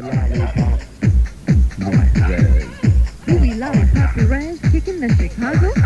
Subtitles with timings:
[0.00, 0.80] lollipop.
[3.26, 5.79] Louie Lollipop Perez kicking the Chicago.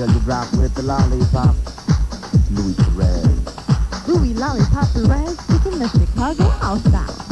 [0.00, 1.54] till you drop with the lollipop.
[2.52, 4.08] Louie Perez.
[4.08, 7.29] Louie Lollipop Perez, chicken the Chicago house style.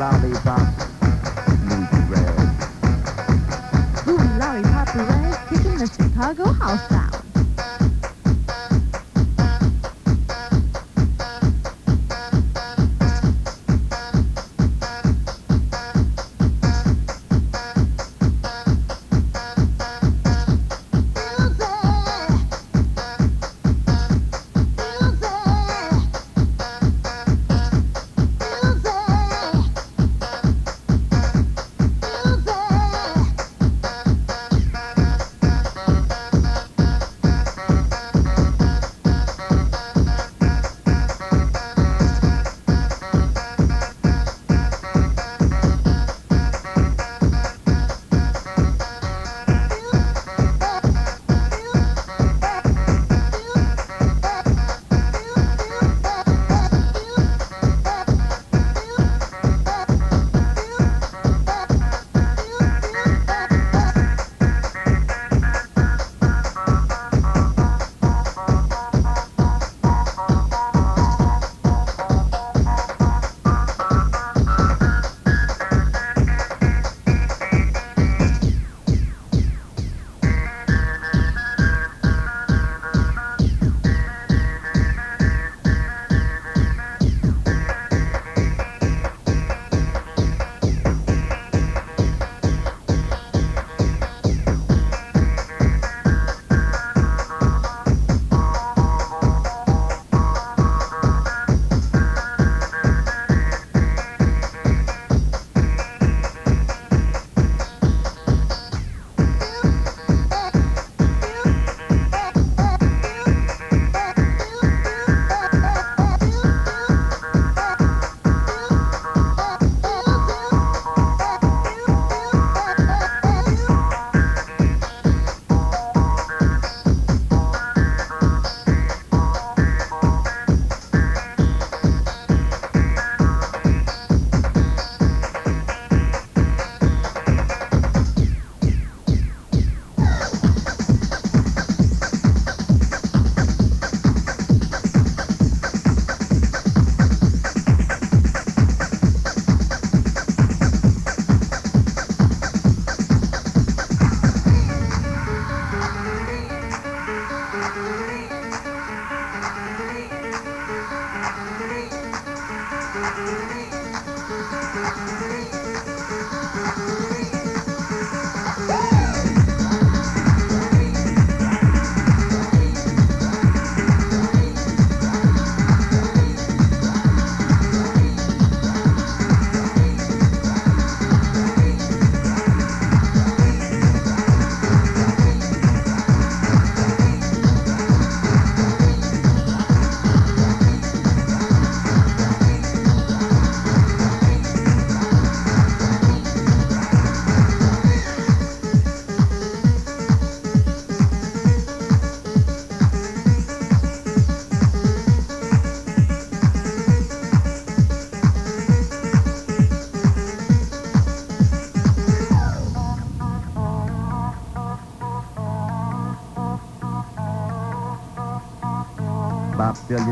[0.00, 0.60] lollipop
[4.38, 4.88] lollipop
[5.50, 7.19] kicking the Chicago house style.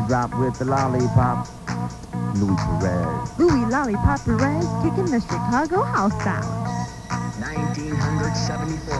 [0.09, 1.47] drop with the lollipop.
[2.33, 3.37] Louie Perez.
[3.37, 6.49] Louie Lollipop Perez kicking the Chicago house sound.
[7.37, 8.98] 1974.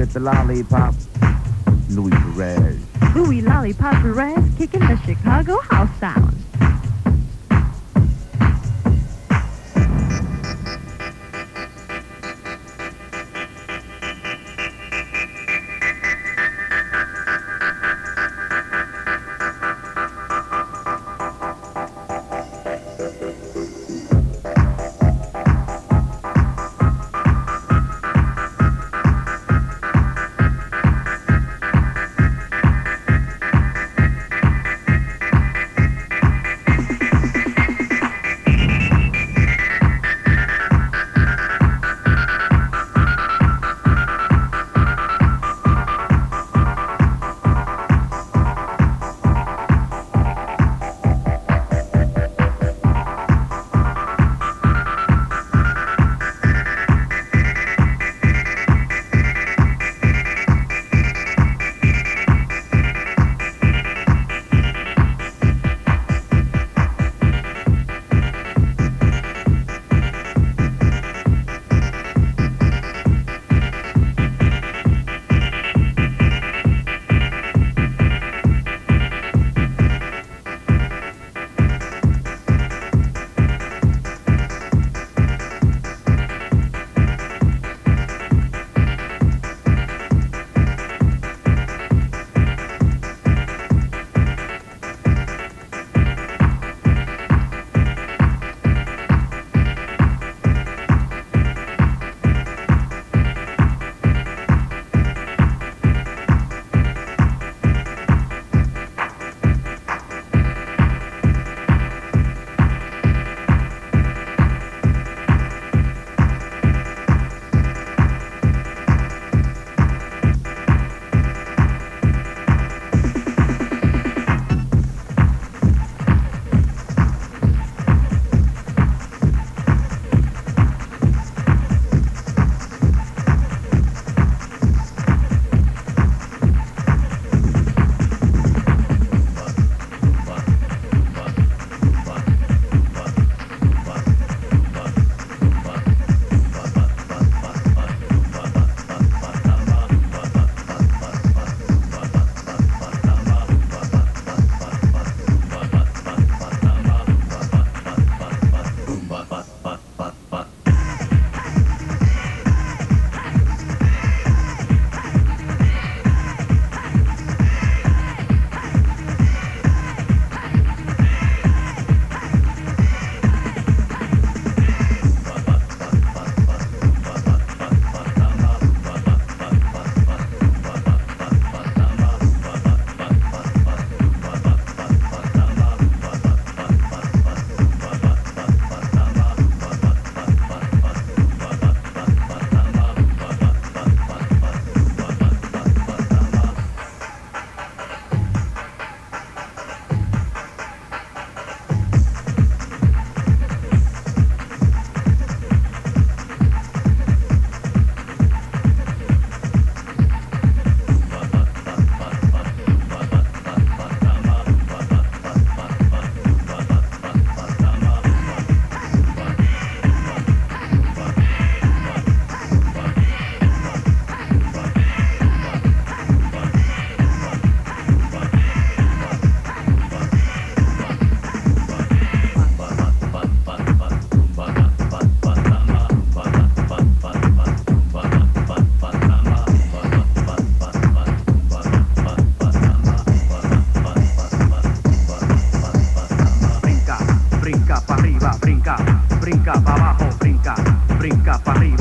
[0.00, 0.94] With the lollipop.
[1.90, 2.80] Louie Perez.
[3.14, 6.29] Louie Lollipop Perez kicking the Chicago house sound.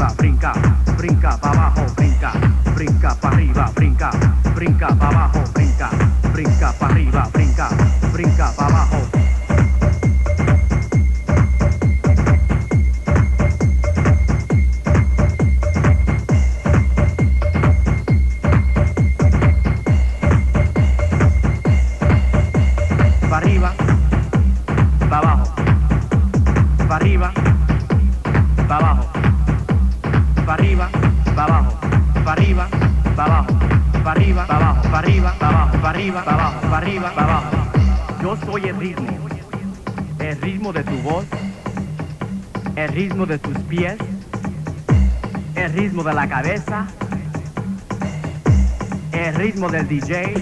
[0.08, 0.54] Brinca,
[0.98, 2.32] brinca para abajo, brinca,
[2.74, 4.12] brinca para arriba, brinca,
[4.56, 5.90] brinca para abajo, brinca,
[6.32, 7.70] brinca para arriba, brinca,
[8.14, 9.29] brinca para abajo.
[43.00, 43.96] Ritmo de tus pies,
[45.56, 46.86] el ritmo de la cabeza,
[49.14, 50.34] el ritmo del DJ.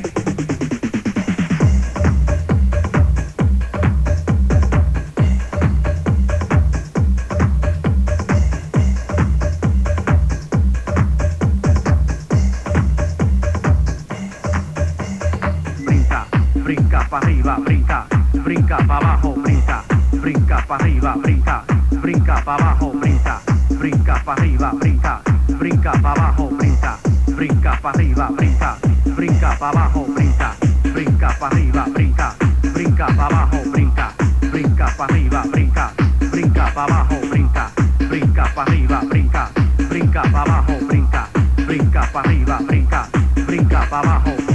[15.86, 22.64] Brinca, brinca para arriba, brinca, brinca para abajo, brinca, brinca para arriba, brinca, brinca para
[22.64, 25.22] abajo, brinca, brinca para arriba, brinca,
[25.58, 28.78] brinca para abajo, brinca, brinca para arriba, brinca,
[29.16, 30.56] brinca para abajo, brinca,
[30.94, 32.36] brinca para arriba, brinca,
[32.74, 34.14] brinca para abajo, brinca,
[34.52, 35.94] brinca para arriba, brinca,
[36.32, 37.72] brinca para abajo, brinca,
[38.10, 39.52] brinca para arriba, brinca,
[39.90, 41.28] brinca para abajo, brinca,
[41.66, 43.08] brinca para arriba, brinca,
[43.46, 44.47] brinca para abajo.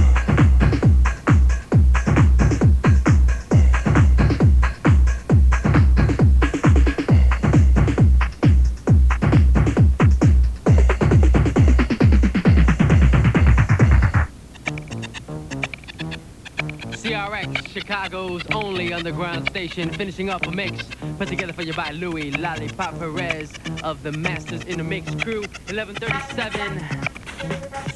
[19.13, 20.87] Underground station, finishing up a mix
[21.19, 23.53] put together for you by Louie Lollipop Perez
[23.85, 25.43] of the Masters in the Mix crew.
[25.69, 26.79] 1137.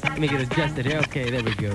[0.03, 0.99] Let me get adjusted here.
[0.99, 1.71] Okay, there we go.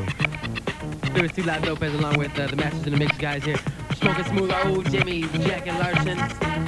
[1.13, 3.59] There was two Live Lopez along with uh, the Masters in the Mix guys here.
[3.97, 6.19] Smoking smooth, old Jimmy, Jack, and Larson.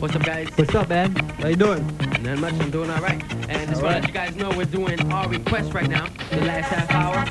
[0.01, 0.49] What's up, guys?
[0.57, 1.15] What's up, man?
[1.15, 1.87] How you doing?
[2.23, 3.23] Not much, I'm doing all right.
[3.49, 6.41] And just want to let you guys know we're doing our request right now, the
[6.41, 7.25] last half hour.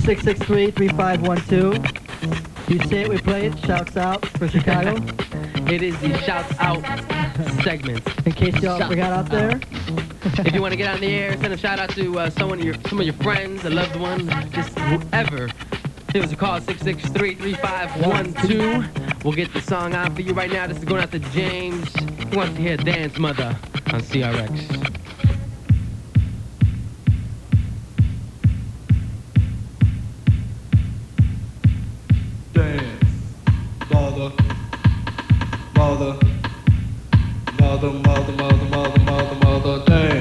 [0.00, 2.01] 663-3512.
[2.72, 3.58] You say it, we play it.
[3.66, 4.96] Shouts out for Chicago.
[5.70, 6.82] It is the shout out
[7.62, 8.00] segment.
[8.26, 9.60] In case y'all Shout forgot out there.
[10.46, 12.60] if you want to get on the air, send a shout out to uh, someone
[12.60, 15.50] your, some of your friends, a loved one, just whoever.
[16.14, 19.22] Give us a call, 663-3512.
[19.22, 20.66] We'll get the song on for you right now.
[20.66, 21.94] This is going out to James.
[21.94, 23.54] He wants to hear Dance Mother
[23.92, 24.81] on CRX.
[35.92, 36.16] aldım
[37.62, 40.11] aldım aldım aldım aldım aldım aldım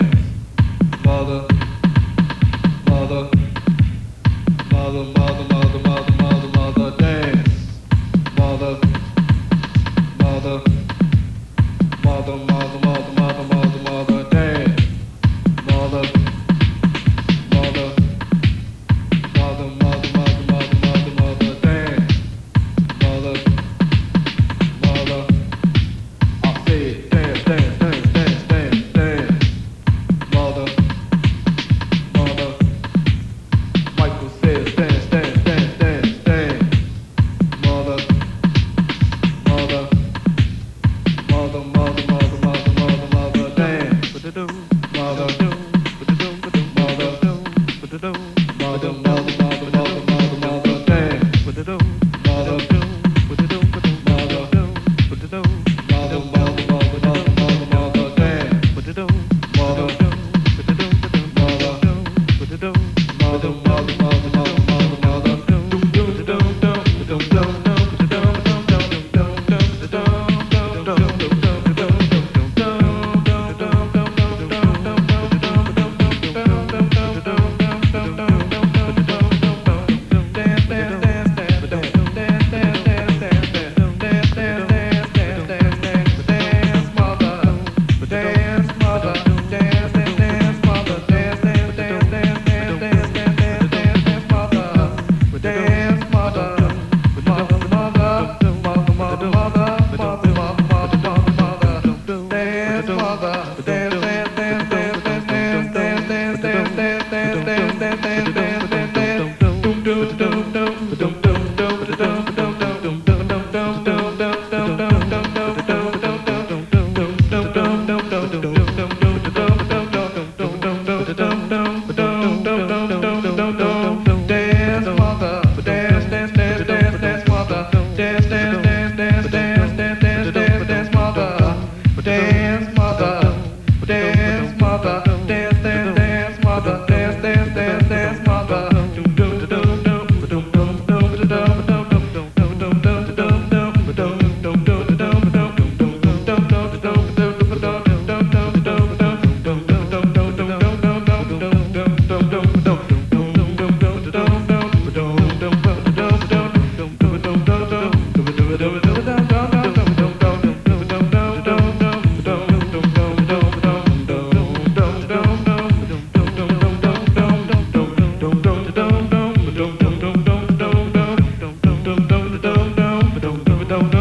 [173.71, 174.00] do do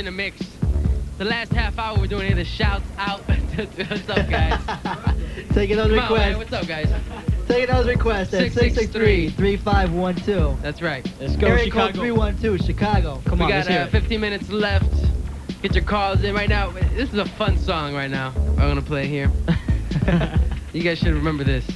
[0.00, 0.40] in the mix.
[1.18, 3.20] The last half hour we're doing here, the shouts out.
[3.28, 4.58] what's up, guys?
[5.52, 6.32] Taking those requests.
[6.32, 6.38] On.
[6.38, 6.90] What's up, guys?
[7.46, 10.62] Taking those requests at 663-3512.
[10.62, 11.06] That's right.
[11.20, 11.92] Let's go, Area Chicago.
[11.92, 13.20] code 312, Chicago.
[13.26, 14.90] Come we on, got, let's uh, hear 15 minutes left.
[15.60, 16.70] Get your calls in right now.
[16.70, 18.32] This is a fun song right now.
[18.36, 19.30] I'm going to play here.
[20.72, 21.68] you guys should remember this.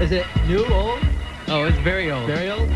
[0.00, 1.00] Is it new, old?
[1.48, 2.26] Oh, it's very old.
[2.26, 2.70] Very old?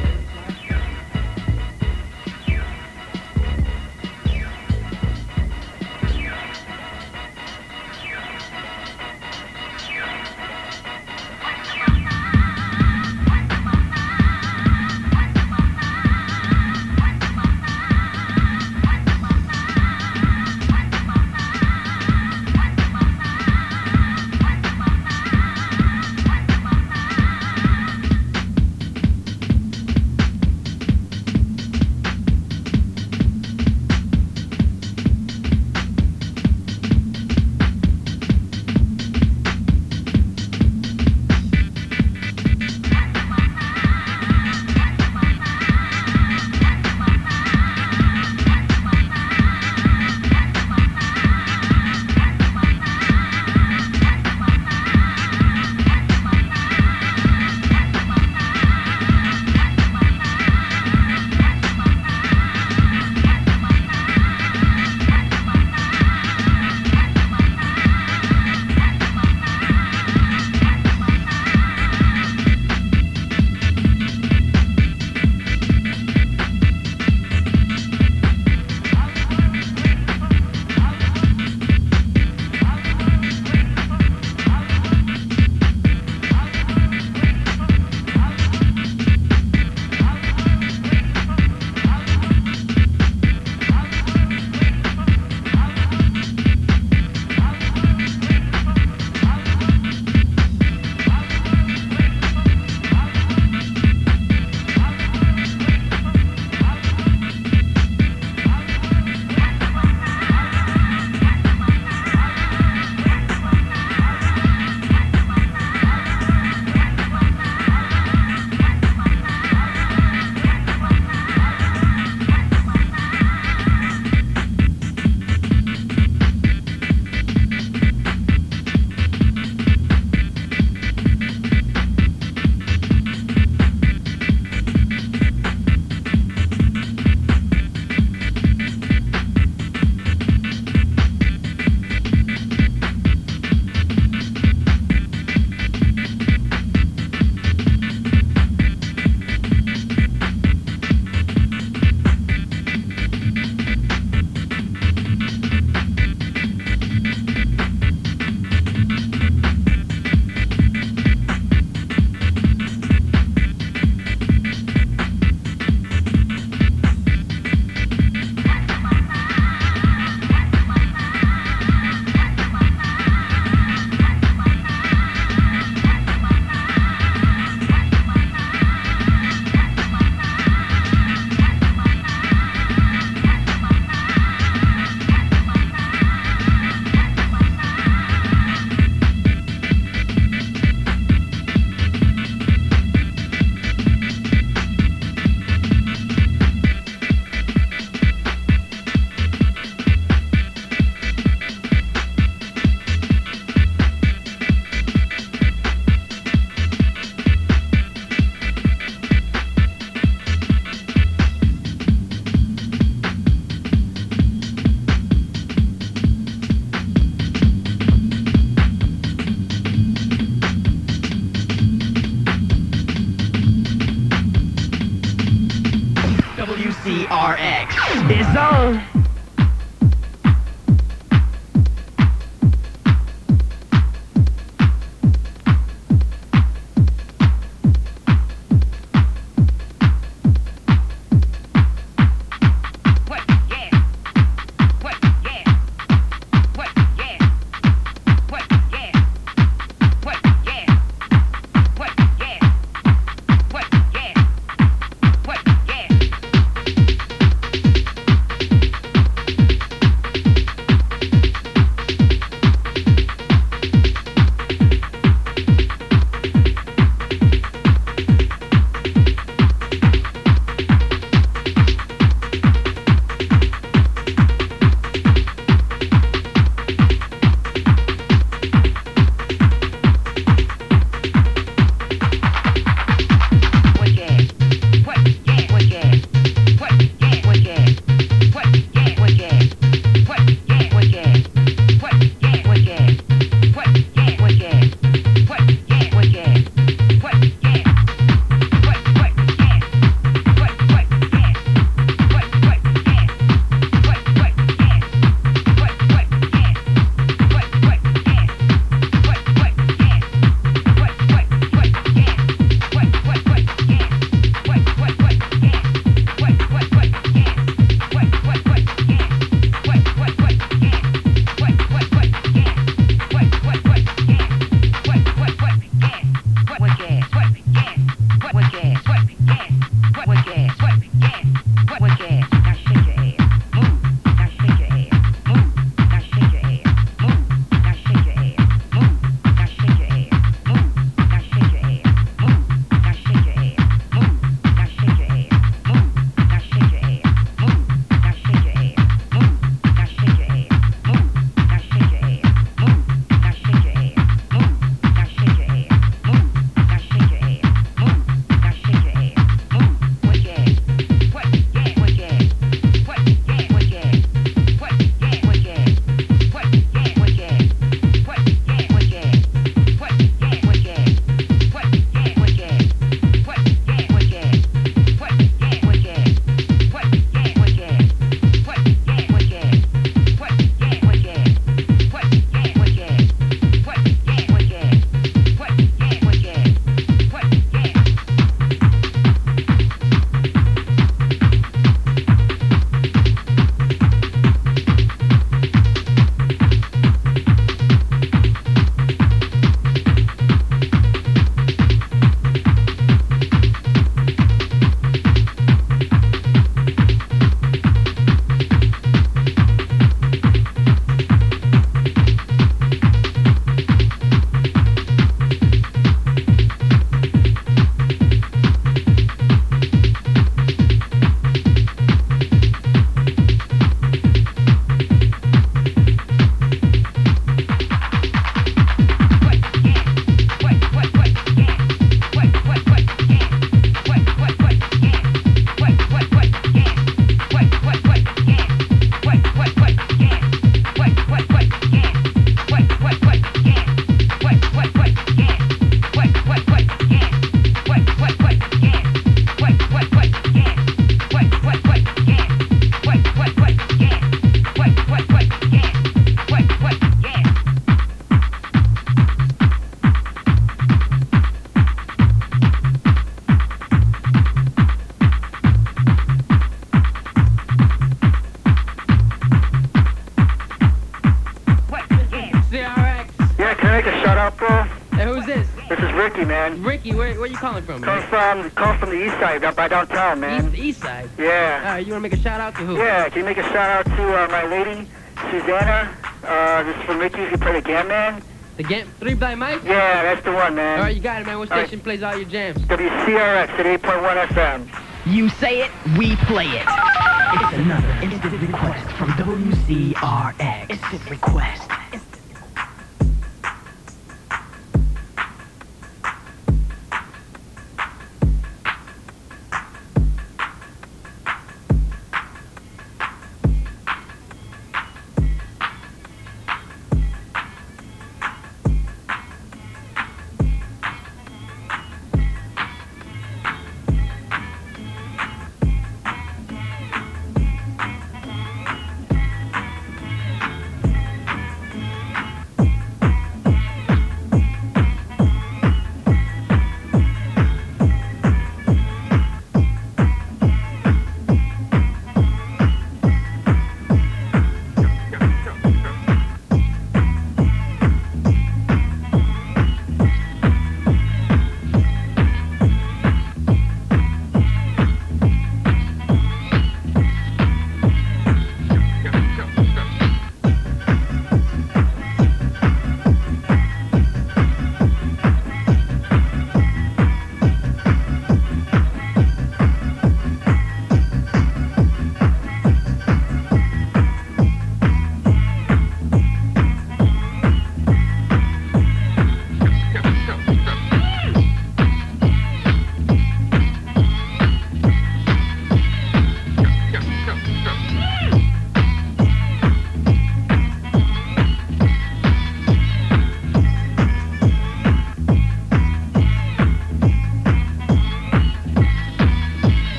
[477.62, 477.82] Calling from?
[477.82, 478.42] Call man?
[478.42, 480.48] from call from the east side, up by downtown, man.
[480.48, 481.08] East, east side.
[481.18, 481.62] Yeah.
[481.64, 482.76] All right, you want to make a shout out to who?
[482.76, 484.88] Yeah, can you make a shout out to uh, my lady,
[485.30, 485.96] Susanna?
[486.24, 487.22] Uh, this is from Ricky.
[487.22, 488.22] You play the Gam Man.
[488.56, 489.62] The game, Three Blind Mike?
[489.64, 490.78] Yeah, that's the one, man.
[490.78, 491.38] All right, you got it, man.
[491.38, 491.66] What All right.
[491.66, 492.58] station plays all your jams?
[492.62, 494.68] WCRX at 8.1 FM.
[495.04, 496.66] You say it, we play it.
[496.66, 500.70] It's another instant request from WCRX.
[500.70, 501.65] Instant request.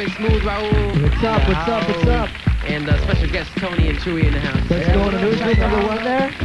[0.00, 1.02] Larson, Smooth Raul.
[1.02, 2.30] What's up, what's up, what's up?
[2.64, 4.70] And uh, special guest Tony and Chewy in the house.
[4.70, 6.32] Let's go on to newsroom number one there.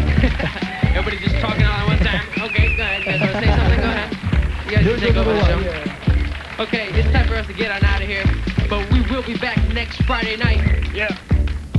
[0.95, 2.27] Everybody just talking all at one time.
[2.43, 2.99] Okay, go ahead.
[2.99, 3.79] You guys want to say something?
[3.79, 4.65] Go ahead.
[4.65, 6.63] You guys can take over the show.
[6.63, 8.25] Okay, it's time for us to get on out of here.
[8.69, 10.93] But we will be back next Friday night.
[10.93, 11.17] Yeah.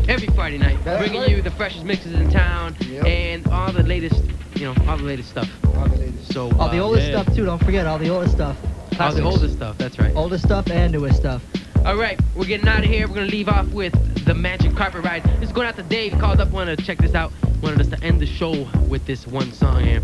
[0.08, 1.30] Every Friday night, That's bringing right.
[1.30, 3.04] you the freshest mixes in town Yep.
[3.04, 4.22] and all the latest,
[4.54, 5.50] you know, all the latest stuff.
[5.76, 6.32] All the latest.
[6.32, 7.20] So All the uh, oldest yeah.
[7.22, 7.44] stuff too.
[7.44, 8.56] Don't forget all the oldest stuff.
[9.00, 9.76] all the oldest stuff.
[9.76, 10.14] That's right.
[10.14, 11.42] Oldest stuff and newest stuff.
[11.86, 13.06] All right, we're getting out of here.
[13.06, 15.22] We're gonna leave off with the Magic Carpet Ride.
[15.38, 16.14] This is going out to Dave.
[16.14, 17.30] He called up, wanted to check this out.
[17.62, 20.02] Wanted us to end the show with this one song here.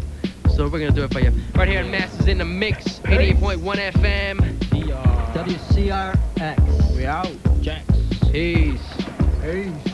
[0.55, 1.33] So we're gonna do it for you.
[1.57, 4.39] Right here in Masters in the Mix, 88.1 FM.
[5.35, 6.97] WCRX.
[6.97, 7.29] We out.
[7.63, 7.85] Jax.
[8.31, 8.81] Peace.
[9.43, 9.92] Peace.